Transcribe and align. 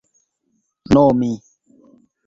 nomi 0.93 1.31